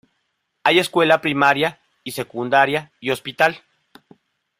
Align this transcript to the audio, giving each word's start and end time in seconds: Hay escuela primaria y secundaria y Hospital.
Hay 0.63 0.79
escuela 0.79 1.21
primaria 1.21 1.79
y 2.03 2.13
secundaria 2.13 2.91
y 3.01 3.11
Hospital. 3.11 3.59